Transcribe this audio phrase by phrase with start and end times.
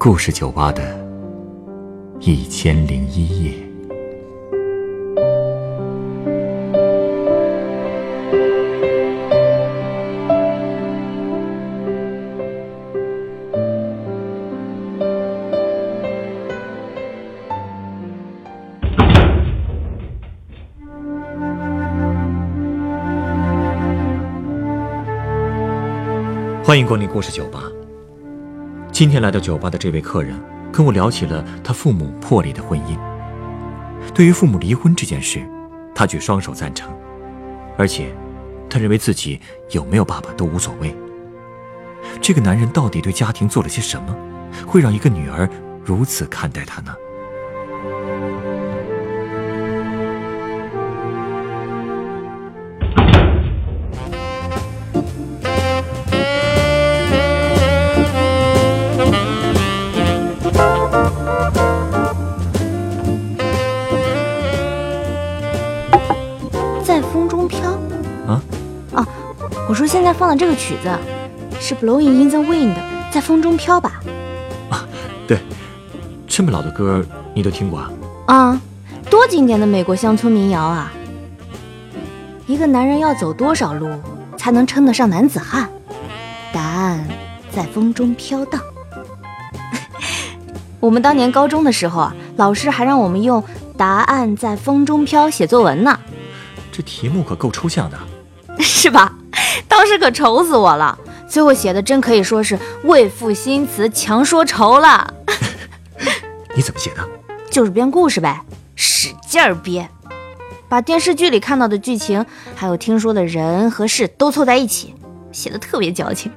[0.00, 0.96] 故事酒吧的
[2.20, 3.52] 一千零一夜。
[26.62, 27.77] 欢迎光临故事酒吧。
[28.98, 30.36] 今天来到酒吧的这位客人，
[30.72, 32.98] 跟我聊起了他父母破裂的婚姻。
[34.12, 35.40] 对于父母离婚这件事，
[35.94, 36.90] 他举双手赞成，
[37.76, 38.12] 而且
[38.68, 39.40] 他认为自己
[39.70, 40.92] 有没有爸爸都无所谓。
[42.20, 44.12] 这个男人到底对家庭做了些什么，
[44.66, 45.48] 会让一个女儿
[45.84, 46.92] 如此看待他呢？
[69.88, 70.90] 现在放的这个曲子
[71.58, 72.74] 是《Blowing in the Wind》，
[73.10, 74.02] 在风中飘吧？
[74.68, 74.86] 啊
[75.26, 75.38] 对，
[76.26, 77.02] 这么老的歌
[77.34, 77.90] 你都听过啊？
[78.26, 78.60] 啊，
[79.08, 80.92] 多经典的美国乡村民谣啊！
[82.46, 83.88] 一个男人要走多少路
[84.36, 85.66] 才能称得上男子汉？
[86.52, 87.02] 答案
[87.50, 88.60] 在风中飘荡。
[90.80, 93.42] 我们当年高中的时候啊，老师还让我们用
[93.74, 95.98] “答案在风中飘”写作文呢。
[96.70, 97.98] 这题目可够抽象的，
[98.60, 99.14] 是吧？
[99.78, 100.98] 当时可愁死我了，
[101.28, 105.14] 最后写的真可以说是为赋新词强说愁了。
[106.56, 107.08] 你怎么写的？
[107.48, 108.42] 就是编故事呗，
[108.74, 109.88] 使劲儿编，
[110.68, 112.26] 把电视剧里看到的剧情，
[112.56, 114.96] 还有听说的人和事都凑在一起，
[115.30, 116.32] 写的特别矫情。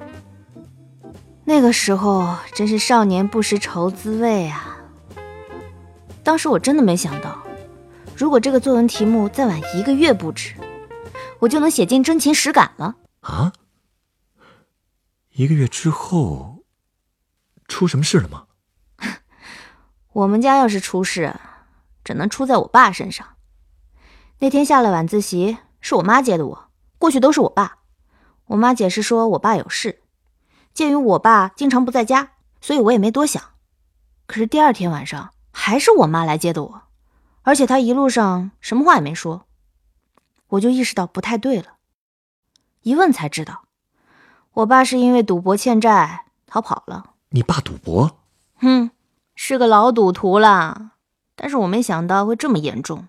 [1.43, 4.77] 那个时候真是少年不识愁滋味啊！
[6.21, 7.35] 当时我真的没想到。
[8.15, 10.53] 如果这个作文题目再晚一个月布置，
[11.39, 13.53] 我就能写进真情实感了啊！
[15.31, 16.63] 一个月之后
[17.67, 18.47] 出什么事了吗？
[20.13, 21.39] 我们家要是出事，
[22.03, 23.35] 只能出在我爸身上。
[24.39, 27.77] 那天下了晚自习，是我妈接的我，过去都是我爸。
[28.47, 30.01] 我妈解释说我爸有事，
[30.73, 33.41] 鉴于我爸经常不在家，所以我也没多想。
[34.25, 36.81] 可是第二天晚上，还是我妈来接的我。
[37.43, 39.45] 而且他一路上什么话也没说，
[40.47, 41.77] 我就意识到不太对了。
[42.83, 43.61] 一问才知道，
[44.53, 47.11] 我爸是因为赌博欠债逃跑了。
[47.29, 48.17] 你爸赌博？
[48.59, 48.89] 哼，
[49.35, 50.91] 是个老赌徒了。
[51.35, 53.03] 但是我没想到会这么严重。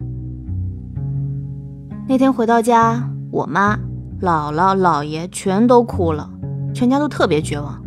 [2.06, 3.76] 那天回到家，我妈、
[4.20, 6.30] 姥姥、姥爷全都哭了，
[6.74, 7.82] 全家都特别绝望。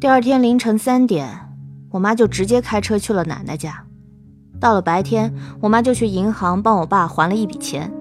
[0.00, 1.48] 第二天凌晨三点，
[1.90, 3.84] 我妈就直接开车去了奶奶家。
[4.58, 7.92] 到了白天，我妈就去银行帮我爸还了一笔钱。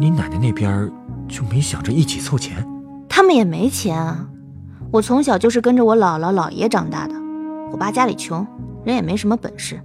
[0.00, 0.88] 你奶奶那边
[1.26, 2.64] 就没想着一起凑钱？
[3.08, 4.28] 他们也没钱啊。
[4.92, 7.14] 我从小就是跟着我姥姥姥爷长大的。
[7.72, 8.46] 我爸家里穷，
[8.84, 9.80] 人也没什么本事，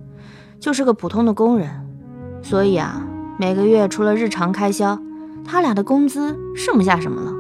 [0.60, 1.68] 就是个普通的工人。
[2.44, 3.04] 所以啊，
[3.40, 5.00] 每个月除了日常开销，
[5.44, 7.34] 他俩的工资剩不下什么了。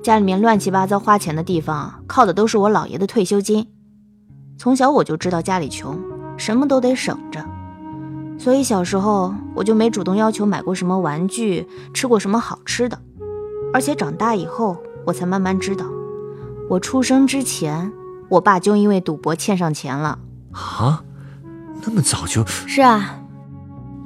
[0.00, 3.66] 家里面乱七八糟花钱的地方，靠的都是我姥爷的退休金。
[4.56, 5.98] 从小我就知道家里穷，
[6.36, 7.44] 什么都得省着。
[8.38, 12.96] 所以小时候我就没主动要求买过什么玩具，吃过什么好吃的，
[13.74, 15.84] 而且长大以后我才慢慢知道，
[16.70, 17.92] 我出生之前，
[18.28, 20.18] 我爸就因为赌博欠上钱了
[20.52, 21.02] 啊，
[21.84, 22.46] 那么早就？
[22.46, 23.20] 是啊，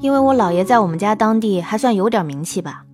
[0.01, 2.85] 因为我姥爷在我们家当地还算有点名气吧，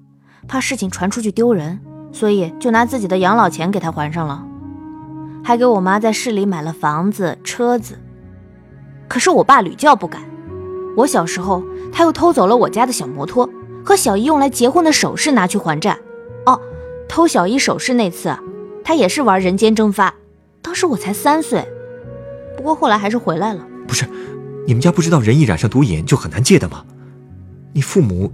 [0.49, 1.78] 怕事情传出去丢人，
[2.10, 4.44] 所以就拿自己的养老钱给他还上了，
[5.44, 7.97] 还给我妈在市里买了房子车子，
[9.06, 10.19] 可是我爸屡教不改。
[10.98, 13.48] 我小时候，他又偷走了我家的小摩托
[13.84, 15.97] 和小姨用来结婚的首饰，拿去还债。
[16.44, 16.60] 哦，
[17.09, 18.36] 偷小姨首饰那次，
[18.82, 20.12] 他也是玩人间蒸发。
[20.60, 21.64] 当时我才三岁，
[22.56, 23.64] 不过后来还是回来了。
[23.87, 24.06] 不是，
[24.67, 26.84] 你们家不知道人一染上毒瘾就很难戒的吗？
[27.73, 28.32] 你父母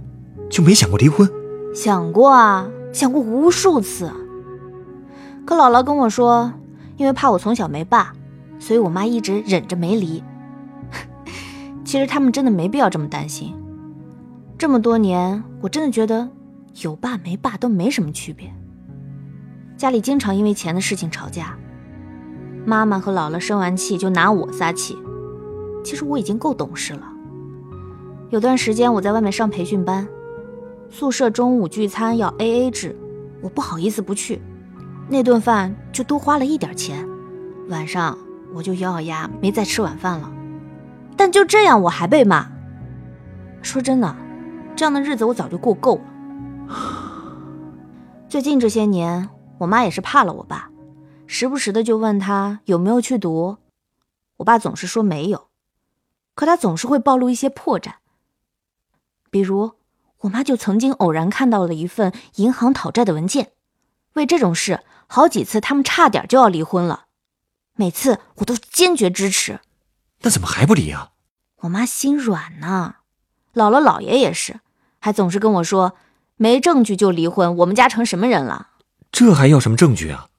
[0.49, 1.29] 就没想过离婚？
[1.71, 4.11] 想过啊，想过无数次。
[5.45, 6.51] 可姥姥跟我说，
[6.97, 8.11] 因为怕我从小没爸，
[8.57, 10.23] 所以我妈一直忍着没离。
[11.85, 13.53] 其实他们真的没必要这么担心。
[14.57, 16.27] 这么多年，我真的觉得
[16.81, 18.51] 有爸没爸都没什么区别。
[19.77, 21.55] 家里经常因为钱的事情吵架，
[22.65, 24.97] 妈妈和姥姥生完气就拿我撒气。
[25.83, 27.03] 其实我已经够懂事了。
[28.31, 30.07] 有段时间我在外面上培训班，
[30.89, 32.95] 宿舍中午聚餐要 A A 制，
[33.41, 34.41] 我不好意思不去，
[35.07, 37.07] 那顿饭就多花了一点钱。
[37.69, 38.17] 晚上
[38.53, 40.31] 我就咬咬牙没再吃晚饭了。
[41.17, 42.51] 但就这样我还被骂。
[43.61, 44.15] 说真的，
[44.75, 46.03] 这样的日子我早就过够了。
[48.27, 49.29] 最近这些年，
[49.59, 50.69] 我妈也是怕了我爸，
[51.25, 53.57] 时不时的就问他有没有去读。
[54.37, 55.47] 我爸总是说没有，
[56.35, 57.93] 可他总是会暴露一些破绽。
[59.31, 59.71] 比如，
[60.19, 63.51] 我妈就曾经偶然看到了一份银行讨债的文件，
[64.13, 67.05] 为这种事，好几次他们差点就要离婚了。
[67.75, 69.59] 每次我都坚决支持。
[70.25, 71.11] 那怎么还不离啊？
[71.61, 72.95] 我妈心软呢，
[73.53, 74.59] 姥姥姥爷也是，
[74.99, 75.93] 还总是跟我说
[76.35, 78.69] 没证据就离婚，我们家成什么人了？
[79.11, 80.29] 这还要什么证据啊？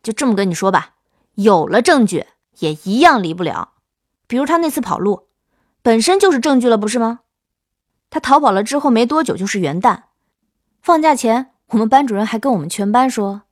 [0.00, 0.92] 就这么跟你说吧，
[1.34, 2.26] 有了证据。
[2.60, 3.70] 也一样离不了，
[4.26, 5.28] 比如他那次跑路，
[5.80, 7.20] 本身就是证据了，不是吗？
[8.10, 10.02] 他逃跑了之后没多久就是元旦，
[10.82, 13.42] 放假前，我们班主任还跟我们全班说：“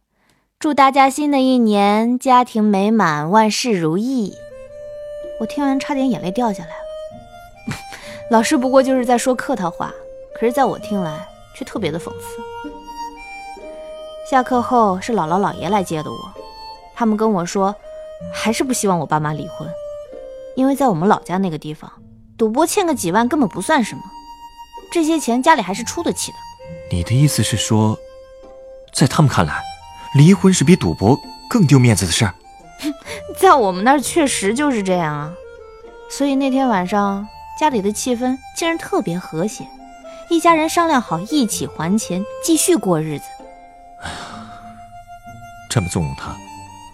[0.61, 4.35] 祝大家新的一年家庭美满，万事如意。”
[5.39, 7.75] 我听完差点眼泪掉下来了。
[8.31, 9.93] 老师不过就是在说客套话，
[10.35, 12.39] 可是在我听来却特别的讽刺。
[14.31, 16.19] 下课后是姥姥姥爷来接的我，
[16.95, 17.75] 他们跟我说。
[18.33, 19.73] 还是不希望我爸妈离婚，
[20.57, 21.89] 因为在我们老家那个地方，
[22.37, 24.03] 赌博欠个几万根本不算什么，
[24.91, 26.39] 这些钱家里还是出得起的。
[26.91, 27.97] 你的意思是说，
[28.93, 29.63] 在他们看来，
[30.17, 31.17] 离婚是比赌博
[31.49, 32.35] 更丢面子的事儿？
[33.39, 35.35] 在我们那儿确实就是这样啊。
[36.11, 37.27] 所以那天晚上
[37.59, 39.67] 家里的气氛竟然特别和谐，
[40.31, 43.25] 一家人商量好一起还钱，继续过日子。
[44.03, 44.17] 哎呀，
[45.69, 46.35] 这么纵容他。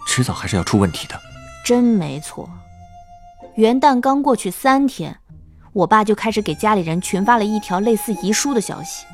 [0.07, 1.19] 迟早还是要出问题的，
[1.65, 2.49] 真没错。
[3.55, 5.17] 元旦刚过去三天，
[5.73, 9.05] 我爸就开始给家里人群发了一条类似遗书的消息，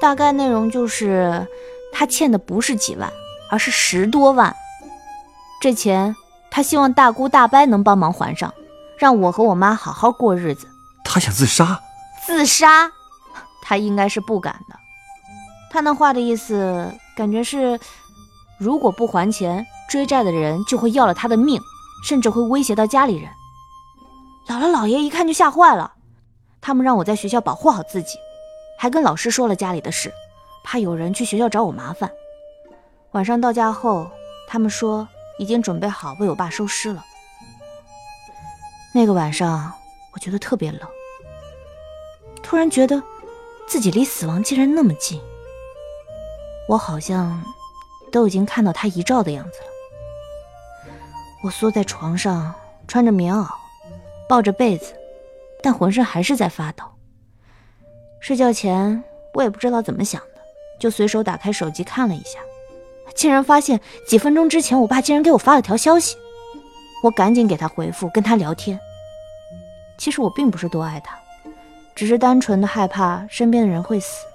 [0.00, 1.46] 大概内容就是
[1.92, 3.12] 他欠的不是几万，
[3.50, 4.54] 而是十多万。
[5.60, 6.14] 这钱
[6.50, 8.52] 他希望大姑大伯能帮忙还上，
[8.96, 10.68] 让我和我妈好好过日子。
[11.04, 11.80] 他想自杀？
[12.24, 12.90] 自杀？
[13.62, 14.76] 他应该是不敢的。
[15.70, 17.78] 他那话的意思，感觉是
[18.58, 19.66] 如果不还钱。
[19.88, 21.58] 追债的人就会要了他的命，
[22.04, 23.30] 甚至会威胁到家里人。
[24.46, 25.92] 姥姥姥爷一看就吓坏了，
[26.60, 28.18] 他们让我在学校保护好自己，
[28.78, 30.12] 还跟老师说了家里的事，
[30.62, 32.10] 怕有人去学校找我麻烦。
[33.12, 34.10] 晚上到家后，
[34.46, 37.04] 他们说已经准备好为我爸收尸了。
[38.92, 39.72] 那个晚上，
[40.12, 40.80] 我觉得特别冷，
[42.42, 43.02] 突然觉得
[43.66, 45.20] 自己离死亡竟然那么近，
[46.68, 47.42] 我好像
[48.10, 49.66] 都已经看到他遗照的样子了。
[51.44, 52.52] 我缩在床上，
[52.88, 53.46] 穿着棉袄，
[54.28, 54.92] 抱着被子，
[55.62, 56.84] 但浑身还是在发抖。
[58.20, 59.04] 睡觉前，
[59.34, 60.40] 我也不知道怎么想的，
[60.80, 62.40] 就随手打开手机看了一下，
[63.14, 66.16] 竟然发现几分钟之前，我爸竟然给我发了条消息。
[67.02, 68.78] 我赶紧给他回复，跟他聊天。
[69.96, 71.18] 其实我并不是多爱他，
[71.94, 74.26] 只是单纯的害怕身边的人会死。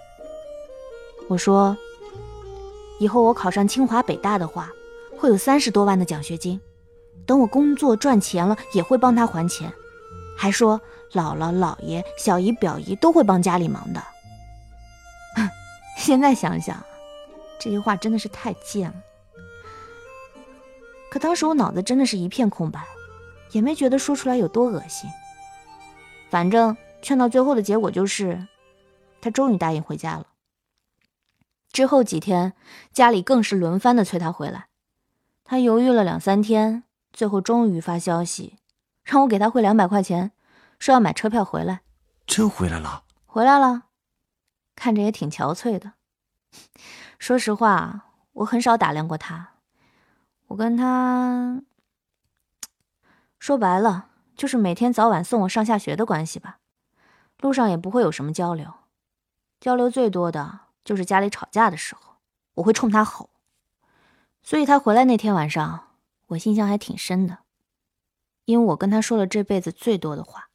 [1.28, 1.76] 我说，
[3.00, 4.70] 以后我考上清华北大的话，
[5.18, 6.60] 会有三十多万的奖学金。
[7.26, 9.72] 等我工作赚钱了，也会帮他还钱，
[10.38, 10.80] 还说
[11.14, 14.04] 姥姥姥爷、小姨表姨都会帮家里忙的。
[15.98, 16.84] 现在想想，
[17.60, 18.96] 这句话真的是太贱了。
[21.10, 22.84] 可当时我脑子真的是一片空白，
[23.52, 25.10] 也没觉得说出来有多恶心。
[26.30, 28.48] 反正劝到最后的结果就是，
[29.22, 30.28] 他终于答应回家了。
[31.72, 32.54] 之后几天，
[32.92, 34.68] 家里更是轮番的催他回来，
[35.44, 36.84] 他犹豫了两三天。
[37.14, 38.58] 最后终于发消息，
[39.04, 40.32] 让我给他汇两百块钱，
[40.80, 41.82] 说要买车票回来。
[42.26, 43.04] 真回来了？
[43.28, 43.84] 回来了，
[44.76, 45.94] 看着也挺憔悴的。
[47.20, 49.54] 说实话，我很少打量过他。
[50.48, 51.62] 我跟他
[53.40, 56.60] 说白了，就是每天早晚送我上下学的关系吧。
[57.40, 58.74] 路上也不会有什么交流，
[59.60, 62.16] 交流最多的就是家里吵架的时候，
[62.56, 63.30] 我会冲他吼。
[64.42, 65.88] 所以他回来那天晚上。
[66.28, 67.40] 我印象还挺深的，
[68.46, 70.50] 因为我跟他说了这辈子最多的话。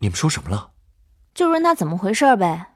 [0.00, 0.72] 你们说什么了？
[1.32, 2.74] 就问他怎么回事呗。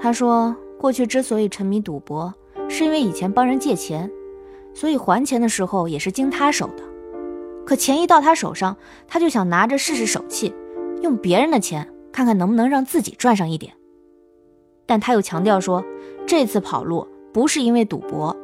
[0.00, 2.34] 他说过去之所以沉迷赌博，
[2.68, 4.10] 是因为以前帮人借钱，
[4.74, 6.82] 所以还钱的时候也是经他手的。
[7.64, 10.52] 可钱一到他手上，他就想拿着试试手气，
[11.00, 13.72] 用别人的钱看看能不能让自己赚上一点。
[14.84, 15.84] 但他又强调说，
[16.26, 18.36] 这次跑路不是因为赌博。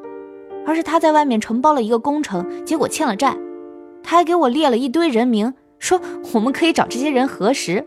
[0.64, 3.36] 而是他在外面承包了一个工程，结果欠了债，
[4.04, 6.00] 他还给我列了一堆人名，说
[6.32, 7.84] 我们可以找这些人核实。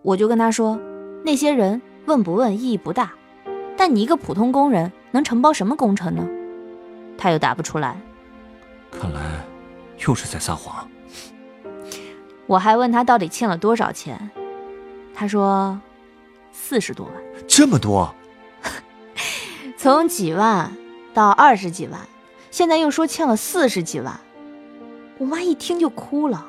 [0.00, 0.80] 我就跟他说，
[1.22, 3.12] 那些人问不问意义不大，
[3.84, 6.24] 但你一个普通工人能承包什么工程呢？
[7.18, 8.00] 他又答不出来。
[8.92, 9.20] 看来
[10.06, 10.88] 又是在撒谎。
[12.46, 14.30] 我还问他到底欠了多少钱，
[15.12, 15.80] 他说
[16.52, 17.14] 四十多万，
[17.48, 18.14] 这么多，
[19.76, 20.70] 从几万
[21.12, 21.98] 到二十几万，
[22.52, 24.20] 现在又说欠了四十几万。
[25.18, 26.46] 我妈一听就哭了，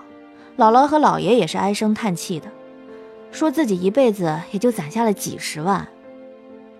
[0.56, 2.48] 姥姥和姥爷也是唉声叹气的，
[3.32, 5.88] 说自己一辈子也就攒下了几十万，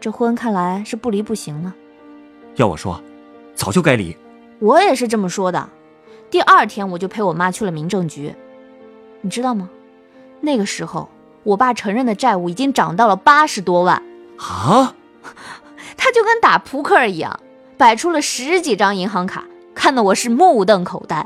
[0.04, 1.74] 这婚看来是不离不行了。
[2.56, 3.02] 要我说，
[3.56, 4.18] 早就该离。
[4.60, 5.70] 我也是这么说的。
[6.30, 8.36] 第二天我就陪我妈去了民政局，
[9.22, 9.70] 你知道吗？
[10.42, 11.08] 那个时候
[11.44, 14.04] 我爸承认的债务已经涨到了八十多万
[14.40, 14.94] 啊！
[15.96, 17.40] 他就跟打扑克一样，
[17.78, 21.26] 摆出了十几张银行卡，看得我是目瞪口呆。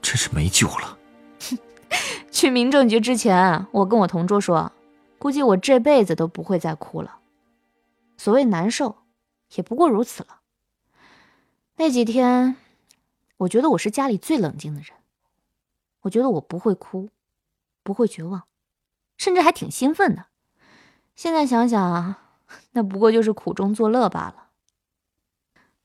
[0.00, 0.96] 真是没救了。
[2.32, 4.72] 去民政局之前，我跟我同桌说，
[5.18, 7.10] 估计我这辈子都不会再哭了。
[8.16, 9.04] 所谓难受，
[9.54, 10.40] 也不过如此了。
[11.76, 12.56] 那几天。
[13.40, 14.92] 我觉得我是家里最冷静的人，
[16.00, 17.10] 我觉得我不会哭，
[17.82, 18.44] 不会绝望，
[19.18, 20.28] 甚至还挺兴奋的。
[21.14, 22.14] 现在想想，
[22.72, 24.46] 那不过就是苦中作乐罢了。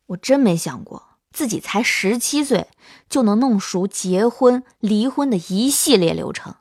[0.05, 2.69] 我真没想过自己才十七岁
[3.09, 6.55] 就能弄熟结婚、离婚的一系列流程。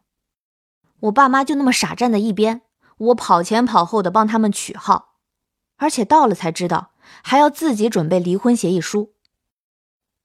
[0.98, 2.62] 我爸妈就那么傻站在一边，
[2.96, 5.09] 我跑前跑后的帮他们取号，
[5.80, 6.90] 而且到了才知道
[7.22, 9.14] 还要自己准备离婚协议书。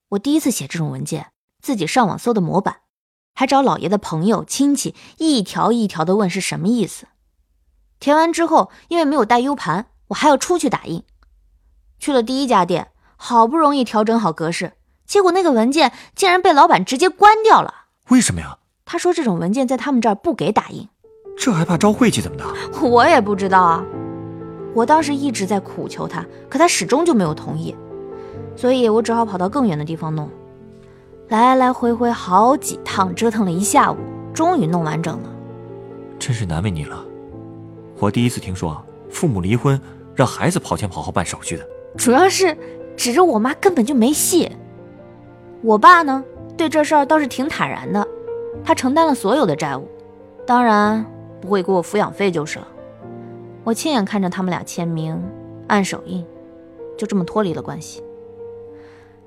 [0.10, 1.32] 我第一次写这种文件，
[1.62, 2.82] 自己上网搜的模板，
[3.34, 7.08] 还找老爷的朋友亲戚一条一条的问是什么意思。
[8.00, 11.04] 填完之后，因为没有带 U 盘，我还要出去打印。
[11.98, 14.74] 去了第一家店，好不容易调整好格式，
[15.08, 17.86] 结果那个文件竟然被老板直接关掉了。
[18.10, 18.60] 为什么呀？
[18.84, 20.90] 他说这种文件在他们这儿不给打印。
[21.38, 22.46] 这还怕招晦气怎么的？
[22.82, 23.84] 我也不知道啊。
[24.76, 27.74] 我当时一直在苦求他，可他始终就没有同意。
[28.58, 30.30] 所以我只好跑到更远的地方弄，
[31.30, 33.96] 来来回回好几趟，折腾了一下午，
[34.34, 35.30] 终于弄完整了。
[36.20, 37.04] 真是难为你了，
[38.00, 39.80] 我第一次听说父母离婚
[40.14, 41.66] 让孩子跑前跑后办手续的。
[41.98, 42.56] 主要是
[42.98, 44.52] 指着我妈根本就没戏。
[45.62, 46.24] 我爸呢，
[46.58, 48.06] 对这事儿倒是挺坦然的，
[48.64, 49.88] 他承担了所有的债务，
[50.46, 51.06] 当然
[51.40, 52.68] 不会给我抚养费就是了。
[53.66, 55.20] 我亲眼看着他们俩签名、
[55.68, 56.24] 按手印，
[56.96, 58.04] 就这么脱离了关系。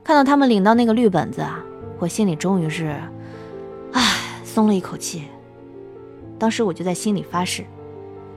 [0.05, 1.61] 看到他们领到那个绿本子啊，
[1.99, 2.97] 我心里终于是，
[3.93, 4.01] 唉，
[4.45, 5.25] 松了一口气。
[6.39, 7.67] 当时我就在心里发誓，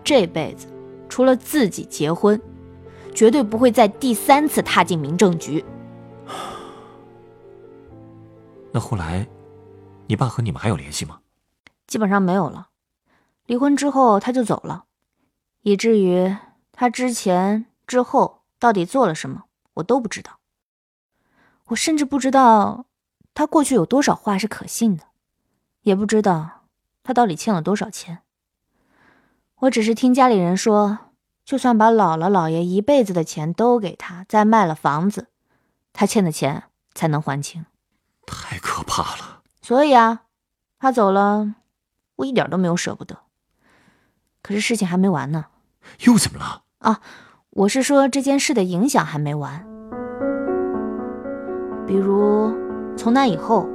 [0.04, 0.66] 这辈子
[1.08, 2.42] 除了自己结婚，
[3.14, 5.64] 绝对不会再第三次踏进民政局。
[8.72, 9.28] 那后来，
[10.08, 11.20] 你爸和你们还有联系吗？
[11.86, 12.70] 基本上没有了。
[13.46, 14.86] 离婚之后他就走了，
[15.62, 16.36] 以至于
[16.72, 19.44] 他之前之后到底做了什么，
[19.76, 20.40] 我都不知道。
[21.68, 22.86] 我甚至不知道
[23.34, 25.04] 他过去有多少话是可信的，
[25.82, 26.64] 也不知道
[27.04, 28.24] 他到底欠了多少钱。
[29.56, 30.98] 我只是听家里人说，
[31.46, 35.28] 就算把姥姥姥爷一辈子的钱都给他，再卖了房子，
[35.94, 36.64] 他欠的钱
[36.96, 37.66] 才能还清。
[38.26, 39.44] 太可怕了。
[39.62, 40.24] 所以啊，
[40.80, 41.54] 他走了，
[42.16, 43.20] 我一点都没有舍不得。
[44.42, 45.46] 可是事情还没完呢。
[46.06, 46.62] 又怎么了？
[46.80, 47.00] 啊，
[47.52, 49.66] 我是说这件事的影响还没完。
[51.86, 52.54] 比如，
[52.96, 53.68] 从那以后，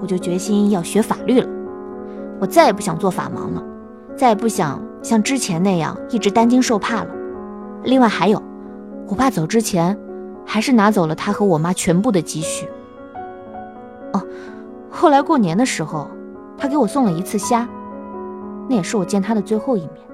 [0.00, 1.48] 我就决心要学法律了。
[2.40, 3.62] 我再也不想做法盲了，
[4.16, 7.10] 再也不想像之前那样一直担惊受怕了。
[7.84, 8.42] 另外还有，
[9.08, 9.98] 我爸走之前，
[10.46, 12.68] 还是拿走了他和我妈全部的积蓄。
[14.12, 14.22] 哦，
[14.90, 16.08] 后来过年的时候，
[16.56, 17.68] 他给我送了一次虾，
[18.68, 20.07] 那也是我见他的最后一面。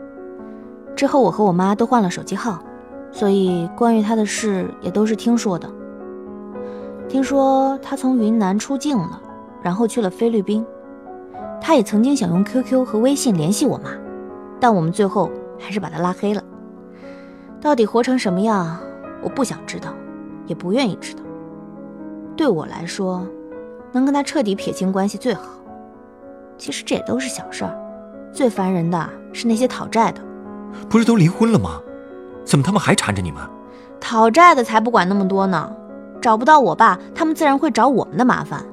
[0.97, 2.63] 之后我和我妈都换了手机号，
[3.11, 5.69] 所以关于他的事也都是听说的。
[7.09, 9.21] 听说他从云南出境了，
[9.63, 10.65] 然后去了菲律宾。
[11.61, 13.91] 他也曾经想用 QQ 和微信联系我妈，
[14.61, 16.43] 但我们最后还是把他拉黑了。
[17.61, 18.79] 到底活成什么样，
[19.23, 19.95] 我不想知道，
[20.47, 21.23] 也不愿意知道。
[22.37, 23.27] 对我来说，
[23.93, 25.43] 能跟他彻底撇清关系最好。
[26.59, 27.75] 其实这也都是小事儿，
[28.33, 30.21] 最烦人的是那些讨债的。
[30.89, 31.81] 不是都离婚了吗？
[32.45, 33.43] 怎么他们还缠着你们？
[34.01, 35.73] 讨债的才不管那么多呢。
[36.21, 38.65] 找不到我爸，他们自然会找我们的麻烦。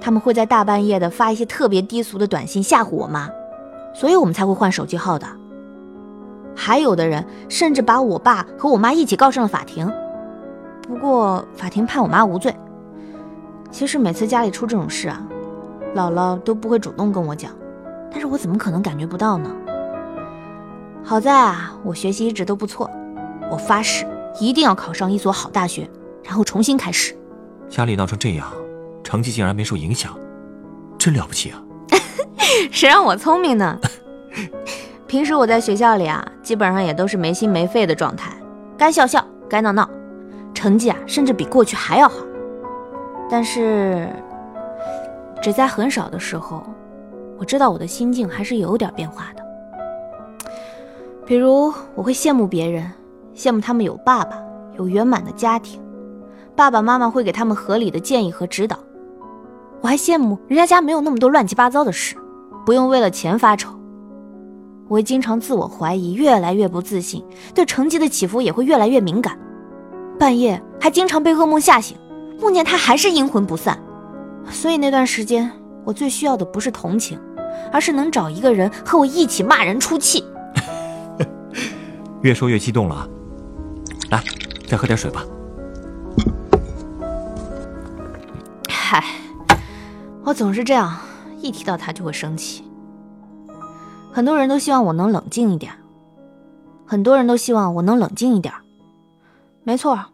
[0.00, 3.28] 他们会在大半夜的发一些特别低俗的短信吓唬我妈，
[3.94, 5.26] 所以我们才会换手机号的。
[6.54, 9.90] 还有的人甚至把我爸和我妈一起告上了法庭，
[10.82, 12.54] 不过法庭判我妈无罪。
[13.70, 15.22] 其实每次家里出这种事啊，
[15.94, 17.52] 姥姥都不会主动跟我讲，
[18.10, 19.50] 但是我怎么可能感觉不到呢？
[21.04, 22.90] 好在啊，我学习一直都不错，
[23.50, 24.06] 我发誓
[24.38, 25.88] 一定要考上一所好大学。
[26.22, 27.16] 然后重新开始，
[27.70, 28.46] 家里闹成这样，
[29.02, 30.14] 成绩竟然没受影响，
[30.98, 31.62] 真了不起啊！
[32.70, 33.78] 谁让我聪明呢？
[35.06, 38.30] 平时我在学校里啊，基本上也都是没心没肺的状态，
[38.76, 39.88] 该笑笑，该闹闹，
[40.52, 42.16] 成绩啊，甚至比过去还要好。
[43.30, 44.06] 但是，
[45.40, 46.62] 只在很少的时候，
[47.38, 49.42] 我知道我的心境还是有点变化的。
[51.28, 52.90] 比如，我会羡慕别人，
[53.36, 54.42] 羡慕他们有爸爸，
[54.78, 55.78] 有圆满的家庭，
[56.56, 58.78] 爸爸妈妈会给他们合理的建议和指导。
[59.82, 62.16] 我还羡慕人家家没有那么多乱七八糟的事，
[62.64, 63.78] 不用为了钱发愁。
[64.88, 67.22] 我会经常自我怀疑，越来越不自信，
[67.54, 69.38] 对成绩的起伏也会越来越敏感，
[70.18, 71.94] 半夜还经常被噩梦吓醒，
[72.40, 73.78] 梦见他还是阴魂不散。
[74.46, 75.52] 所以那段时间，
[75.84, 77.20] 我最需要的不是同情，
[77.70, 80.24] 而是能找一个人和我一起骂人出气。
[82.22, 83.08] 越说越激动了，
[84.10, 84.22] 来，
[84.66, 85.24] 再喝点水吧。
[88.68, 89.04] 嗨，
[90.24, 90.98] 我总是这样，
[91.40, 92.64] 一提到他就会生气。
[94.12, 95.72] 很多人都希望我能冷静一点，
[96.84, 98.52] 很多人都希望我能冷静一点。
[99.62, 100.06] 没错，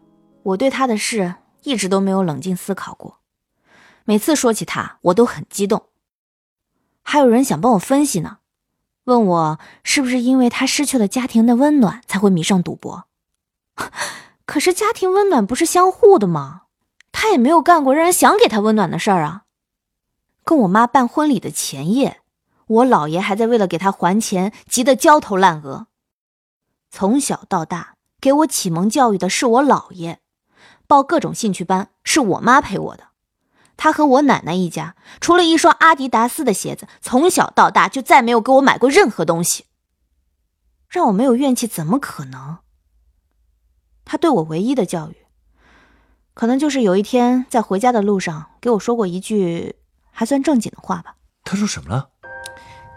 [0.43, 3.17] 我对他的事一直都没有冷静思考过。
[4.03, 5.85] 每次说起他，我都很激动。
[7.01, 8.37] 还有人想帮我分析呢，
[9.05, 13.05] 问我是不是因为他失去了家庭的温暖才会迷上赌博。
[14.45, 16.63] 可是家庭温暖不是相互的吗？
[17.11, 19.43] 他也没有干过让人想给他温暖的事儿啊。
[20.43, 22.21] 跟我妈办婚礼的前夜。
[22.67, 25.87] 我姥爷还在为了给他还钱急得焦头烂额。
[26.89, 30.17] 从小到大给我启蒙教育的是我姥爷，
[30.87, 33.09] 报各种兴趣班是我妈陪我的。
[33.77, 39.65] 他和我奶奶一家，除了一双阿迪达斯的鞋子，从小到大就再没有给我买过任何东西。
[40.89, 42.59] 让我没有怨气，怎么可能？
[44.05, 45.17] 他对我唯一的教育，
[46.33, 49.75] 可能就是有一天在回家的路上给我说过一句
[50.11, 51.15] 还算正经的话吧。
[51.43, 52.09] 他说什么了？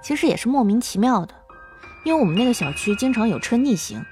[0.03, 1.35] 其实也是莫名其妙的，
[2.05, 4.05] 因为我们那个小区经常有车逆行，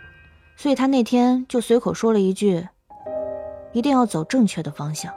[0.57, 2.67] 所以他那天就随口说了一句
[3.73, 5.15] ：“一定要走正确的方向。”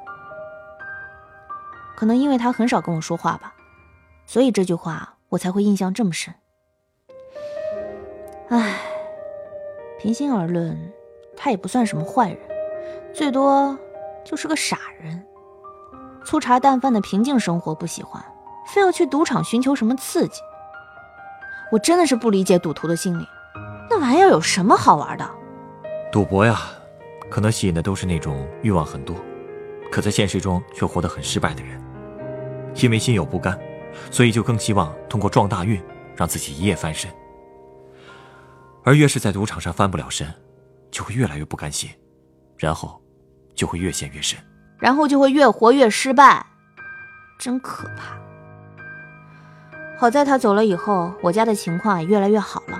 [2.00, 3.54] 可能因为他很少跟我说话吧，
[4.26, 6.34] 所以这句话我才会印象这么深。
[8.48, 8.80] 唉，
[10.00, 10.80] 平心而论，
[11.36, 12.40] 他也不算什么坏人，
[13.14, 13.78] 最多
[14.24, 15.22] 就是个傻人。
[16.24, 18.24] 粗茶淡饭的平静生活不喜欢，
[18.66, 20.40] 非要去赌场寻求什么刺激。
[21.70, 23.28] 我真的是不理解赌徒的心理，
[23.90, 25.30] 那玩意儿有什么好玩的？
[26.14, 26.62] 赌博呀，
[27.30, 29.18] 可能吸引的都是那种欲望很多，
[29.92, 31.78] 可在现实中却活得很失败的人。
[32.82, 33.60] 因为心有不甘，
[34.12, 35.82] 所以就更希望通过撞大运
[36.16, 37.10] 让自己一夜翻身。
[38.84, 40.28] 而越是在赌场上翻不了身，
[40.90, 41.90] 就会越来越不甘心，
[42.58, 43.02] 然后
[43.54, 44.40] 就会越陷越深，
[44.80, 46.46] 然后就会越活越失败，
[47.38, 48.18] 真可怕。
[49.98, 52.80] 好在他走了以后，我家的情况也越来越好了。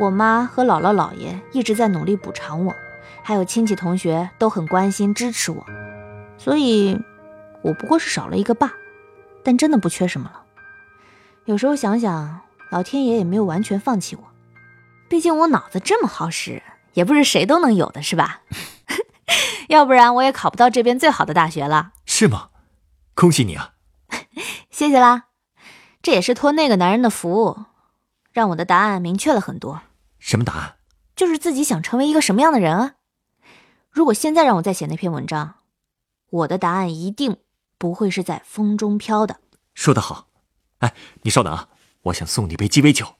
[0.00, 2.74] 我妈和姥姥姥爷一直在努力补偿我，
[3.22, 5.64] 还有亲戚同学都很关心支持我，
[6.36, 6.98] 所以，
[7.62, 8.72] 我不过是少了一个爸，
[9.42, 10.42] 但真的不缺什么了。
[11.44, 14.22] 有时候想想，老天爷也没有完全放弃我，
[15.08, 16.62] 毕竟我脑子这么好使，
[16.94, 18.42] 也不是谁都能有的，是吧？
[19.68, 21.92] 要不然我也考不到这边最好的大学了。
[22.04, 22.50] 是吗？
[23.14, 23.74] 恭喜你啊！
[24.70, 25.24] 谢谢啦。
[26.02, 27.64] 这也是托那个男人的福，
[28.32, 29.82] 让我的答案明确了很多。
[30.18, 30.76] 什么答案？
[31.14, 32.94] 就是自己想成为一个什么样的人啊！
[33.90, 35.56] 如果现在让我再写那篇文章，
[36.30, 37.36] 我的答案一定
[37.80, 39.40] 不会是在风中飘的。
[39.72, 40.28] 说得好，
[40.80, 41.70] 哎，你稍等啊，
[42.02, 43.14] 我想送你杯鸡尾酒。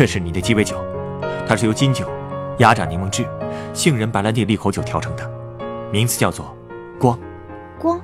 [0.00, 0.82] 这是你的鸡尾酒，
[1.46, 2.10] 它是由金酒、
[2.56, 3.22] 压榨柠檬汁、
[3.74, 5.30] 杏仁白兰地利口酒调成的，
[5.92, 6.56] 名字叫做
[6.98, 7.20] “光”。
[7.78, 8.00] 光，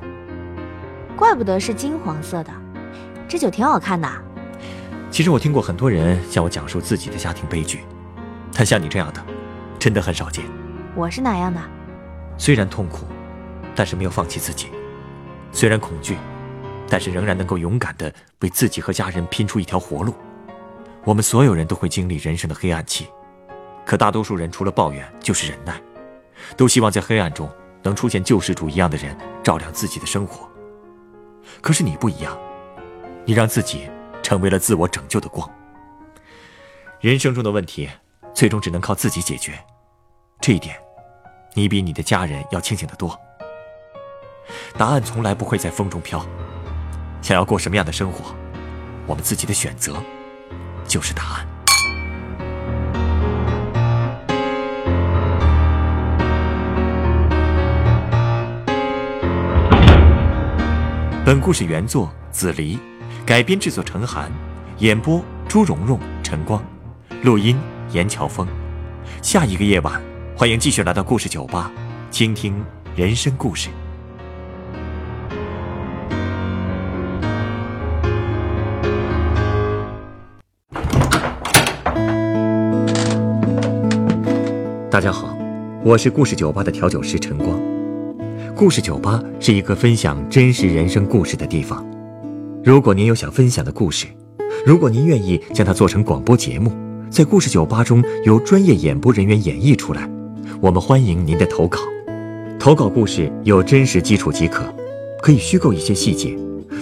[1.17, 2.53] 怪不得是金黄色的，
[3.27, 4.07] 这酒挺好看的。
[5.11, 7.81] 其实我听过很多人向我讲述自己的家庭悲剧，
[8.53, 9.25] 但像你这样的，
[9.79, 10.45] 真的很少见。
[10.95, 11.59] 我是哪样的？
[12.37, 13.07] 虽然痛苦，
[13.75, 14.67] 但是没有放弃自己；
[15.51, 16.19] 虽然恐惧，
[16.91, 20.13] 但是仍然能够勇敢的为自己和家人拼出一条活路。
[21.07, 23.07] 我们所有人都会经历人生的黑暗期，
[23.87, 25.81] 可大多数人除了抱怨就是忍耐，
[26.57, 27.49] 都希望在黑暗中
[27.85, 30.51] 能出现救世主一样的人照亮自己的生活。
[31.61, 32.37] 可是你不一样，
[33.25, 33.89] 你让自己
[34.21, 35.49] 成为了自我拯救的光。
[37.01, 37.89] 人生中的问题，
[38.35, 39.57] 最终只能靠自己解决。
[40.41, 40.77] 这一点，
[41.55, 43.17] 你比你的家人要清醒得多。
[44.77, 46.27] 答案从来不会在风中飘。
[47.23, 48.35] 想要过什么样的生活，
[49.07, 50.03] 我们自己的选择
[50.87, 51.47] 就是答案。
[61.25, 62.79] 本故事原作子离，
[63.25, 64.31] 改编制作陈寒，
[64.79, 66.63] 演播朱蓉蓉、陈光，
[67.23, 67.59] 录音
[67.91, 68.47] 严乔峰。
[69.23, 70.01] 下一个夜晚，
[70.37, 71.69] 欢迎继续来到故事酒吧，
[72.13, 73.71] 倾听人生故事。
[84.97, 85.37] 大家好，
[85.85, 87.61] 我是故事酒吧的调酒师陈光。
[88.55, 91.87] 故事酒吧是一个分享真实人生故事的地方。
[92.65, 94.07] 如果您有想分享的故事，
[94.65, 96.73] 如果您愿意将它做成广播节目，
[97.11, 100.09] 在故事酒吧中由专业演播人员演绎出来，
[100.63, 101.79] 我们欢迎您的投稿。
[102.59, 104.65] 投稿故事有真实基础即可，
[105.21, 106.35] 可以虚构一些细节，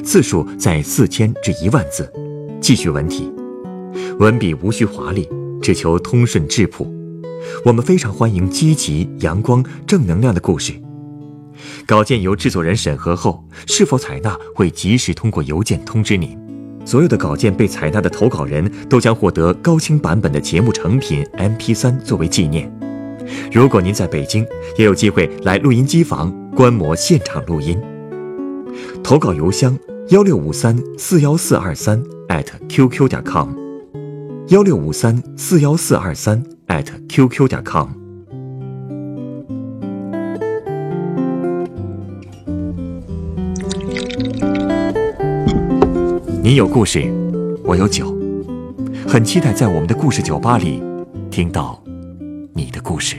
[0.04, 2.08] 字数在四千至一万字，
[2.60, 3.28] 记叙文体，
[4.20, 5.28] 文笔无需华丽，
[5.60, 6.88] 只求通顺质朴。
[7.64, 10.72] 我们非常欢迎积极、阳光、正能量的故事。
[11.86, 16.38] 稿件由制作人审核后，是否采纳会及时通过邮件通知您。
[16.84, 22.70] 所有的稿件被采纳的投稿人都将获得高清版本的节目成品 MP3 作为纪念。
[23.50, 27.80] 如果您在北京，也有机会来录音机房观摩现场录音。
[29.02, 29.78] 投稿邮箱：
[30.08, 32.02] 幺六五三四幺四二三
[32.68, 33.48] @QQ 点 com，
[34.48, 37.88] 幺六五三四幺四二三 at @QQ 点 com。
[46.42, 47.00] 你有故事，
[47.64, 48.14] 我有酒，
[49.06, 50.82] 很期待在我们的故事酒吧里
[51.30, 51.82] 听到
[52.52, 53.16] 你的故事。